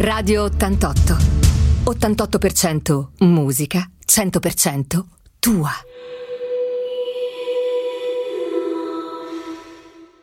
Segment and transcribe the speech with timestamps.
[0.00, 1.16] Radio 88.
[1.84, 5.04] 88% musica, 100%
[5.38, 5.68] tua.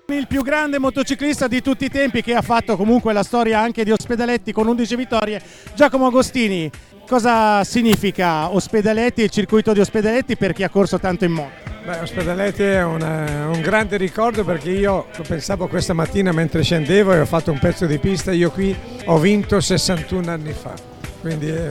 [0.08, 3.84] Il più grande motociclista di tutti i tempi che ha fatto comunque la storia anche
[3.84, 5.40] di Ospedaletti con 11 vittorie,
[5.76, 6.72] Giacomo Agostini.
[7.08, 11.77] Cosa significa Ospedaletti e il circuito di Ospedaletti per chi ha corso tanto in moto?
[11.88, 17.22] Beh, Ospedaletti è una, un grande ricordo perché io pensavo questa mattina mentre scendevo e
[17.22, 20.74] ho fatto un pezzo di pista, io qui ho vinto 61 anni fa,
[21.22, 21.70] quindi eh,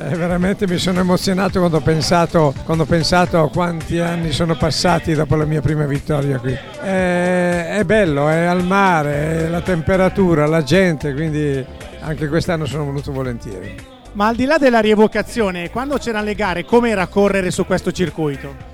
[0.00, 4.54] eh, veramente mi sono emozionato quando ho, pensato, quando ho pensato a quanti anni sono
[4.54, 6.52] passati dopo la mia prima vittoria qui.
[6.52, 11.64] Eh, è bello, è al mare, è la temperatura, la gente, quindi
[12.00, 13.74] anche quest'anno sono venuto volentieri.
[14.12, 17.92] Ma al di là della rievocazione, quando c'erano le gare, come era correre su questo
[17.92, 18.72] circuito?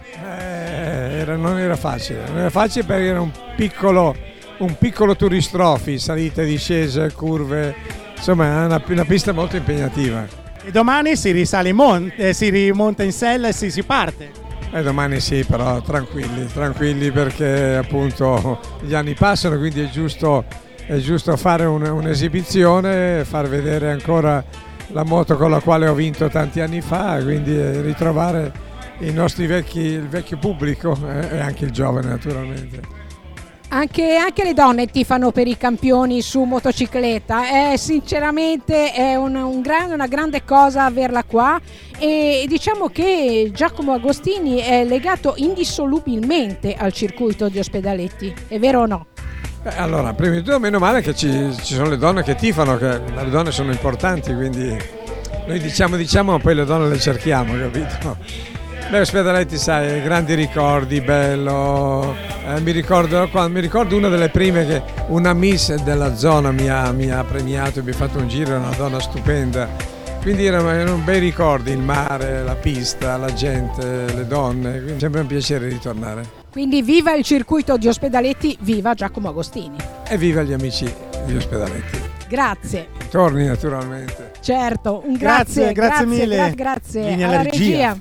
[1.20, 4.16] Era, non era facile, non era facile perché era un piccolo,
[4.58, 7.74] un piccolo turistrofi, salite, discese, curve,
[8.16, 10.26] insomma è una, una pista molto impegnativa.
[10.62, 14.30] E domani si risale in monte, eh, si rimonta in sella e si, si parte.
[14.72, 20.44] E domani sì, però tranquilli, tranquilli perché appunto gli anni passano, quindi è giusto,
[20.86, 24.44] è giusto fare un, un'esibizione, far vedere ancora
[24.92, 28.69] la moto con la quale ho vinto tanti anni fa, quindi ritrovare i nostri
[29.46, 32.98] vecchi, il vecchio pubblico eh, e anche il giovane naturalmente.
[33.72, 39.60] Anche, anche, le donne tifano per i campioni su motocicletta, eh, sinceramente è un, un
[39.60, 41.60] gran, una grande cosa averla qua
[41.96, 48.86] e diciamo che Giacomo Agostini è legato indissolubilmente al circuito di Ospedaletti, è vero o
[48.86, 49.06] no?
[49.62, 52.76] Beh, allora, prima di tutto meno male che ci, ci, sono le donne che tifano,
[52.76, 54.76] che le donne sono importanti, quindi
[55.46, 58.58] noi diciamo diciamo ma poi le donne le cerchiamo, capito?
[58.90, 62.12] Beh, Ospedaletti, sai, grandi ricordi, bello.
[62.44, 66.68] Eh, mi, ricordo, quando, mi, ricordo, una delle prime che una miss della zona mi
[66.68, 69.68] ha, mi ha premiato e mi ha fatto un giro, una donna stupenda.
[70.20, 75.20] Quindi erano, erano bei ricordi, il mare, la pista, la gente, le donne, quindi sempre
[75.20, 76.28] un piacere ritornare.
[76.50, 79.76] Quindi viva il circuito di Ospedaletti, viva Giacomo Agostini.
[80.08, 80.92] E viva gli amici
[81.26, 81.98] di Ospedaletti.
[82.28, 82.88] Grazie.
[83.08, 84.32] Torni naturalmente.
[84.40, 86.36] Certo, un grazie, grazie, grazie, grazie mille.
[86.36, 87.50] Gra- grazie alla regia.
[87.50, 88.00] regia.